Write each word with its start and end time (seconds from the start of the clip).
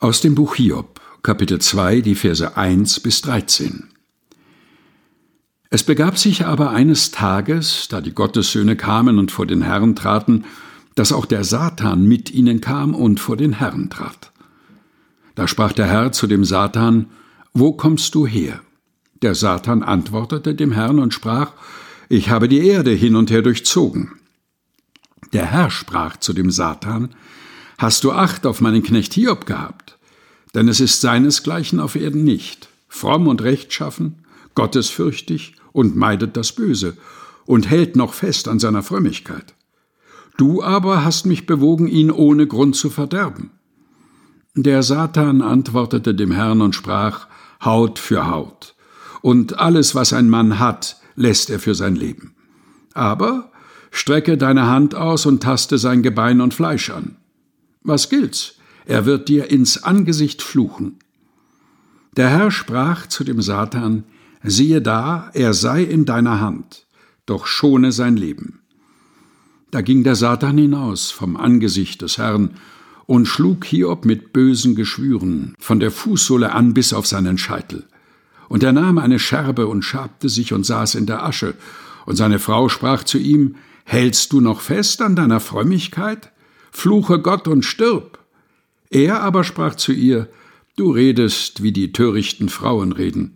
Aus 0.00 0.20
dem 0.20 0.36
Buch 0.36 0.54
Hiob, 0.54 1.00
Kapitel 1.24 1.60
2, 1.60 2.02
die 2.02 2.14
Verse 2.14 2.56
1 2.56 3.00
bis 3.00 3.20
13. 3.22 3.88
Es 5.70 5.82
begab 5.82 6.16
sich 6.18 6.46
aber 6.46 6.70
eines 6.70 7.10
Tages, 7.10 7.88
da 7.88 8.00
die 8.00 8.14
Gottessöhne 8.14 8.76
kamen 8.76 9.18
und 9.18 9.32
vor 9.32 9.44
den 9.44 9.62
Herrn 9.62 9.96
traten, 9.96 10.44
dass 10.94 11.10
auch 11.10 11.26
der 11.26 11.42
Satan 11.42 12.04
mit 12.04 12.30
ihnen 12.30 12.60
kam 12.60 12.94
und 12.94 13.18
vor 13.18 13.36
den 13.36 13.54
Herrn 13.54 13.90
trat. 13.90 14.30
Da 15.34 15.48
sprach 15.48 15.72
der 15.72 15.86
Herr 15.86 16.12
zu 16.12 16.28
dem 16.28 16.44
Satan, 16.44 17.06
Wo 17.52 17.72
kommst 17.72 18.14
du 18.14 18.24
her? 18.24 18.60
Der 19.20 19.34
Satan 19.34 19.82
antwortete 19.82 20.54
dem 20.54 20.70
Herrn 20.70 21.00
und 21.00 21.12
sprach, 21.12 21.54
Ich 22.08 22.30
habe 22.30 22.48
die 22.48 22.64
Erde 22.64 22.92
hin 22.92 23.16
und 23.16 23.32
her 23.32 23.42
durchzogen. 23.42 24.12
Der 25.32 25.46
Herr 25.46 25.72
sprach 25.72 26.18
zu 26.18 26.32
dem 26.32 26.52
Satan, 26.52 27.16
Hast 27.78 28.02
du 28.02 28.10
Acht 28.10 28.44
auf 28.44 28.60
meinen 28.60 28.82
Knecht 28.82 29.14
Hiob 29.14 29.46
gehabt? 29.46 29.98
Denn 30.52 30.66
es 30.66 30.80
ist 30.80 31.00
seinesgleichen 31.00 31.78
auf 31.78 31.94
Erden 31.94 32.24
nicht, 32.24 32.68
fromm 32.88 33.28
und 33.28 33.40
rechtschaffen, 33.40 34.16
gottesfürchtig 34.56 35.54
und 35.70 35.94
meidet 35.94 36.36
das 36.36 36.52
Böse 36.52 36.96
und 37.46 37.70
hält 37.70 37.94
noch 37.94 38.14
fest 38.14 38.48
an 38.48 38.58
seiner 38.58 38.82
Frömmigkeit. 38.82 39.54
Du 40.36 40.60
aber 40.60 41.04
hast 41.04 41.24
mich 41.24 41.46
bewogen, 41.46 41.86
ihn 41.86 42.10
ohne 42.10 42.48
Grund 42.48 42.74
zu 42.74 42.90
verderben. 42.90 43.50
Der 44.56 44.82
Satan 44.82 45.40
antwortete 45.40 46.16
dem 46.16 46.32
Herrn 46.32 46.62
und 46.62 46.74
sprach, 46.74 47.28
Haut 47.64 48.00
für 48.00 48.28
Haut, 48.28 48.74
und 49.22 49.60
alles, 49.60 49.94
was 49.94 50.12
ein 50.12 50.28
Mann 50.28 50.58
hat, 50.58 50.96
lässt 51.14 51.48
er 51.48 51.60
für 51.60 51.76
sein 51.76 51.94
Leben. 51.94 52.34
Aber 52.94 53.52
strecke 53.92 54.36
deine 54.36 54.66
Hand 54.66 54.96
aus 54.96 55.26
und 55.26 55.44
taste 55.44 55.78
sein 55.78 56.02
Gebein 56.02 56.40
und 56.40 56.54
Fleisch 56.54 56.90
an. 56.90 57.17
Was 57.88 58.10
gilt's? 58.10 58.56
Er 58.84 59.06
wird 59.06 59.30
dir 59.30 59.50
ins 59.50 59.82
Angesicht 59.82 60.42
fluchen. 60.42 60.98
Der 62.18 62.28
Herr 62.28 62.50
sprach 62.50 63.06
zu 63.06 63.24
dem 63.24 63.40
Satan, 63.40 64.04
siehe 64.42 64.82
da, 64.82 65.30
er 65.32 65.54
sei 65.54 65.84
in 65.84 66.04
deiner 66.04 66.38
Hand, 66.38 66.86
doch 67.24 67.46
schone 67.46 67.90
sein 67.90 68.18
Leben. 68.18 68.60
Da 69.70 69.80
ging 69.80 70.04
der 70.04 70.16
Satan 70.16 70.58
hinaus 70.58 71.10
vom 71.10 71.38
Angesicht 71.38 72.02
des 72.02 72.18
Herrn 72.18 72.56
und 73.06 73.24
schlug 73.24 73.64
Hiob 73.64 74.04
mit 74.04 74.34
bösen 74.34 74.74
Geschwüren 74.74 75.54
von 75.58 75.80
der 75.80 75.90
Fußsohle 75.90 76.52
an 76.52 76.74
bis 76.74 76.92
auf 76.92 77.06
seinen 77.06 77.38
Scheitel. 77.38 77.86
Und 78.50 78.62
er 78.62 78.72
nahm 78.72 78.98
eine 78.98 79.18
Scherbe 79.18 79.66
und 79.66 79.82
schabte 79.82 80.28
sich 80.28 80.52
und 80.52 80.66
saß 80.66 80.94
in 80.94 81.06
der 81.06 81.24
Asche. 81.24 81.54
Und 82.04 82.16
seine 82.16 82.38
Frau 82.38 82.68
sprach 82.68 83.04
zu 83.04 83.16
ihm, 83.16 83.56
Hältst 83.84 84.34
du 84.34 84.42
noch 84.42 84.60
fest 84.60 85.00
an 85.00 85.16
deiner 85.16 85.40
Frömmigkeit? 85.40 86.32
Fluche 86.70 87.20
Gott 87.20 87.48
und 87.48 87.64
stirb. 87.64 88.18
Er 88.90 89.22
aber 89.22 89.44
sprach 89.44 89.74
zu 89.74 89.92
ihr, 89.92 90.28
Du 90.76 90.92
redest, 90.92 91.64
wie 91.64 91.72
die 91.72 91.90
törichten 91.90 92.48
Frauen 92.48 92.92
reden. 92.92 93.34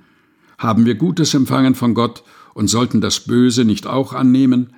Haben 0.58 0.86
wir 0.86 0.94
Gutes 0.94 1.34
empfangen 1.34 1.74
von 1.74 1.92
Gott 1.92 2.22
und 2.54 2.68
sollten 2.68 3.00
das 3.00 3.20
Böse 3.20 3.64
nicht 3.64 3.88
auch 3.88 4.12
annehmen? 4.12 4.74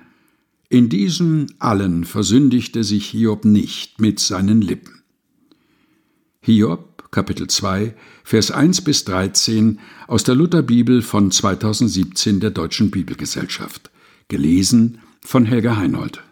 In 0.67 0.89
diesen 0.89 1.53
allen 1.59 2.05
versündigte 2.05 2.83
sich 2.83 3.05
Hiob 3.05 3.45
nicht 3.45 4.01
mit 4.01 4.19
seinen 4.19 4.63
Lippen. 4.63 5.03
Hiob, 6.41 7.11
Kapitel 7.11 7.47
2, 7.47 7.95
Vers 8.23 8.49
1 8.49 8.81
bis 8.81 9.05
13 9.05 9.79
aus 10.07 10.23
der 10.23 10.33
Lutherbibel 10.33 11.03
von 11.03 11.29
2017 11.29 12.39
der 12.39 12.49
Deutschen 12.49 12.89
Bibelgesellschaft. 12.89 13.91
Gelesen 14.27 14.97
von 15.21 15.45
Helga 15.45 15.77
Heinold. 15.77 16.23